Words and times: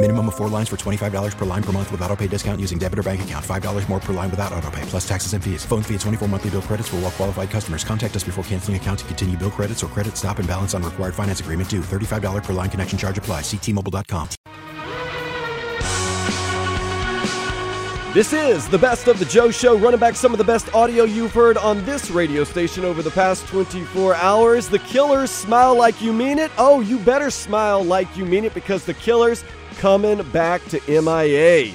Minimum 0.00 0.28
of 0.28 0.36
four 0.36 0.48
lines 0.48 0.68
for 0.68 0.76
$25 0.76 1.36
per 1.36 1.44
line 1.44 1.62
per 1.62 1.72
month 1.72 1.90
with 1.90 2.00
auto 2.02 2.14
pay 2.14 2.28
discount 2.28 2.60
using 2.60 2.78
debit 2.78 3.00
or 3.00 3.02
bank 3.02 3.22
account. 3.22 3.44
$5 3.44 3.88
more 3.88 3.98
per 3.98 4.12
line 4.12 4.30
without 4.30 4.52
auto 4.52 4.70
pay, 4.70 4.82
plus 4.82 5.06
taxes 5.08 5.32
and 5.32 5.42
fees. 5.42 5.64
Phone 5.64 5.82
fee 5.82 5.94
at 5.96 6.00
24 6.02 6.28
monthly 6.28 6.50
bill 6.50 6.62
credits 6.62 6.88
for 6.88 6.96
all 6.96 7.02
well 7.02 7.10
qualified 7.10 7.50
customers. 7.50 7.82
Contact 7.82 8.14
us 8.14 8.22
before 8.22 8.44
canceling 8.44 8.76
account 8.76 9.00
to 9.00 9.04
continue 9.06 9.36
bill 9.36 9.50
credits 9.50 9.82
or 9.82 9.88
credit 9.88 10.16
stop 10.16 10.38
and 10.38 10.46
balance 10.46 10.72
on 10.72 10.84
required 10.84 11.16
finance 11.16 11.40
agreement 11.40 11.68
due. 11.68 11.80
$35 11.80 12.44
per 12.44 12.52
line 12.52 12.70
connection 12.70 12.96
charge 12.96 13.18
apply. 13.18 13.40
Ctmobile.com. 13.40 14.28
This 18.14 18.32
is 18.32 18.68
the 18.68 18.78
best 18.78 19.06
of 19.06 19.18
the 19.18 19.26
Joe 19.26 19.50
Show, 19.50 19.76
running 19.76 20.00
back 20.00 20.16
some 20.16 20.32
of 20.32 20.38
the 20.38 20.44
best 20.44 20.72
audio 20.74 21.04
you've 21.04 21.34
heard 21.34 21.58
on 21.58 21.84
this 21.84 22.10
radio 22.10 22.42
station 22.42 22.84
over 22.84 23.02
the 23.02 23.10
past 23.10 23.46
24 23.48 24.14
hours. 24.14 24.68
The 24.68 24.78
Killers 24.78 25.30
smile 25.30 25.76
like 25.76 26.00
you 26.00 26.12
mean 26.12 26.38
it. 26.38 26.50
Oh, 26.56 26.80
you 26.80 26.98
better 27.00 27.30
smile 27.30 27.84
like 27.84 28.16
you 28.16 28.24
mean 28.24 28.44
it 28.44 28.54
because 28.54 28.84
the 28.84 28.94
Killers 28.94 29.44
coming 29.78 30.28
back 30.30 30.64
to 30.66 30.80
MIA. 30.88 31.74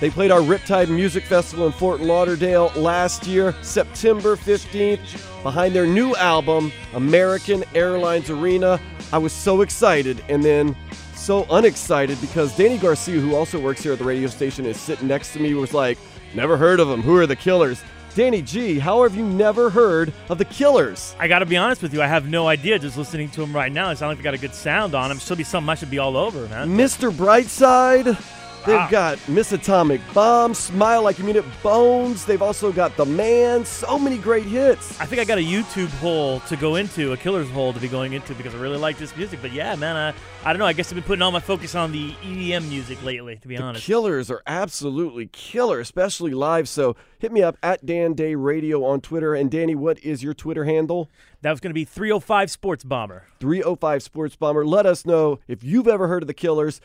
They 0.00 0.10
played 0.10 0.32
our 0.32 0.40
Riptide 0.40 0.88
Music 0.88 1.24
Festival 1.24 1.66
in 1.66 1.72
Fort 1.72 2.00
Lauderdale 2.00 2.72
last 2.74 3.26
year, 3.26 3.54
September 3.62 4.34
15th, 4.34 5.42
behind 5.44 5.74
their 5.74 5.86
new 5.86 6.14
album, 6.16 6.72
American 6.94 7.64
Airlines 7.74 8.28
Arena. 8.28 8.80
I 9.12 9.18
was 9.18 9.32
so 9.32 9.60
excited, 9.60 10.24
and 10.28 10.44
then 10.44 10.76
so 11.14 11.46
unexcited 11.50 12.20
because 12.20 12.56
Danny 12.56 12.78
Garcia, 12.78 13.20
who 13.20 13.36
also 13.36 13.60
works 13.60 13.82
here 13.82 13.92
at 13.92 14.00
the 14.00 14.04
radio 14.04 14.26
station, 14.26 14.66
is 14.66 14.78
sitting 14.78 15.06
next 15.06 15.32
to 15.34 15.40
me, 15.40 15.54
was 15.54 15.72
like, 15.72 15.98
Never 16.34 16.56
heard 16.56 16.80
of 16.80 16.88
them. 16.88 17.02
Who 17.02 17.16
are 17.16 17.26
the 17.26 17.36
killers? 17.36 17.82
Danny 18.14 18.42
G, 18.42 18.78
how 18.78 19.02
have 19.04 19.16
you 19.16 19.24
never 19.24 19.70
heard 19.70 20.12
of 20.28 20.36
the 20.36 20.44
Killers? 20.44 21.16
I 21.18 21.28
got 21.28 21.38
to 21.38 21.46
be 21.46 21.56
honest 21.56 21.82
with 21.82 21.94
you, 21.94 22.02
I 22.02 22.06
have 22.06 22.28
no 22.28 22.46
idea. 22.46 22.78
Just 22.78 22.98
listening 22.98 23.30
to 23.30 23.40
them 23.40 23.56
right 23.56 23.72
now, 23.72 23.90
it 23.90 23.96
sounds 23.96 24.10
like 24.10 24.18
they 24.18 24.24
got 24.24 24.34
a 24.34 24.38
good 24.38 24.54
sound 24.54 24.94
on 24.94 25.08
them. 25.08 25.18
Should 25.18 25.38
be 25.38 25.44
something 25.44 25.70
I 25.70 25.74
should 25.74 25.90
be 25.90 25.98
all 25.98 26.18
over, 26.18 26.46
man. 26.48 26.76
Mr. 26.76 27.10
Brightside. 27.10 28.18
They've 28.64 28.90
got 28.90 29.28
Miss 29.28 29.50
Atomic 29.50 30.00
Bomb, 30.14 30.54
Smile 30.54 31.02
Like 31.02 31.18
You 31.18 31.24
Mean 31.24 31.34
It, 31.34 31.44
Bones. 31.64 32.24
They've 32.24 32.40
also 32.40 32.70
got 32.70 32.96
The 32.96 33.04
Man. 33.04 33.64
So 33.64 33.98
many 33.98 34.18
great 34.18 34.44
hits. 34.44 35.00
I 35.00 35.06
think 35.06 35.20
I 35.20 35.24
got 35.24 35.38
a 35.38 35.42
YouTube 35.42 35.88
hole 35.98 36.38
to 36.40 36.56
go 36.56 36.76
into, 36.76 37.12
a 37.12 37.16
killer's 37.16 37.50
hole 37.50 37.72
to 37.72 37.80
be 37.80 37.88
going 37.88 38.12
into 38.12 38.34
because 38.34 38.54
I 38.54 38.58
really 38.58 38.78
like 38.78 38.98
this 38.98 39.16
music. 39.16 39.40
But 39.42 39.52
yeah, 39.52 39.74
man, 39.74 39.96
I, 39.96 40.48
I 40.48 40.52
don't 40.52 40.60
know. 40.60 40.66
I 40.66 40.74
guess 40.74 40.88
I've 40.90 40.94
been 40.94 41.02
putting 41.02 41.22
all 41.22 41.32
my 41.32 41.40
focus 41.40 41.74
on 41.74 41.90
the 41.90 42.12
EDM 42.22 42.68
music 42.68 43.02
lately, 43.02 43.36
to 43.36 43.48
be 43.48 43.56
honest. 43.56 43.84
Killers 43.84 44.30
are 44.30 44.42
absolutely 44.46 45.26
killer, 45.26 45.80
especially 45.80 46.30
live. 46.30 46.68
So 46.68 46.94
hit 47.18 47.32
me 47.32 47.42
up 47.42 47.56
at 47.64 47.84
Dan 47.84 48.14
Day 48.14 48.36
Radio 48.36 48.84
on 48.84 49.00
Twitter. 49.00 49.34
And 49.34 49.50
Danny, 49.50 49.74
what 49.74 49.98
is 50.04 50.22
your 50.22 50.34
Twitter 50.34 50.64
handle? 50.64 51.10
That 51.40 51.50
was 51.50 51.58
going 51.58 51.70
to 51.70 51.74
be 51.74 51.84
305 51.84 52.48
Sports 52.48 52.84
Bomber. 52.84 53.24
305 53.40 54.02
Sports 54.04 54.36
Bomber. 54.36 54.64
Let 54.64 54.86
us 54.86 55.04
know 55.04 55.40
if 55.48 55.64
you've 55.64 55.88
ever 55.88 56.06
heard 56.06 56.22
of 56.22 56.28
the 56.28 56.34
Killers. 56.34 56.80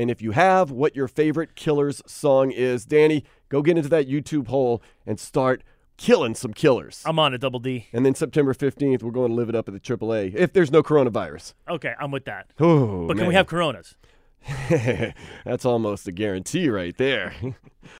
And 0.00 0.10
if 0.10 0.22
you 0.22 0.30
have, 0.30 0.70
what 0.70 0.96
your 0.96 1.08
favorite 1.08 1.54
Killers 1.56 2.00
song 2.06 2.52
is. 2.52 2.86
Danny, 2.86 3.22
go 3.50 3.60
get 3.60 3.76
into 3.76 3.90
that 3.90 4.08
YouTube 4.08 4.46
hole 4.48 4.82
and 5.04 5.20
start 5.20 5.62
killing 5.98 6.34
some 6.34 6.54
killers. 6.54 7.02
I'm 7.04 7.18
on 7.18 7.34
a 7.34 7.38
Double 7.38 7.60
D. 7.60 7.86
And 7.92 8.06
then 8.06 8.14
September 8.14 8.54
15th, 8.54 9.02
we're 9.02 9.10
going 9.10 9.28
to 9.28 9.34
live 9.34 9.50
it 9.50 9.54
up 9.54 9.68
at 9.68 9.74
the 9.74 9.80
AAA 9.80 10.34
if 10.34 10.54
there's 10.54 10.70
no 10.72 10.82
coronavirus. 10.82 11.52
Okay, 11.68 11.92
I'm 12.00 12.10
with 12.12 12.24
that. 12.24 12.50
Oh, 12.58 13.08
But 13.08 13.14
can 13.18 13.24
man. 13.24 13.28
we 13.28 13.34
have 13.34 13.46
Coronas? 13.46 13.94
That's 15.44 15.66
almost 15.66 16.08
a 16.08 16.12
guarantee 16.12 16.70
right 16.70 16.96
there. 16.96 17.34